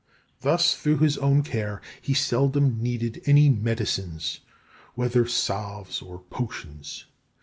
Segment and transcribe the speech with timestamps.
[0.39, 4.39] Thus, through his own care, he seldom needed any medicines,
[4.95, 7.05] whether salves or potions.